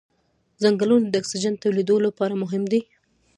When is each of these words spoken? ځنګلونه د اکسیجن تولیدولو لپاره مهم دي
ځنګلونه 0.61 1.05
د 1.09 1.13
اکسیجن 1.21 1.53
تولیدولو 1.63 2.05
لپاره 2.07 2.33
مهم 2.43 2.63
دي 2.71 2.81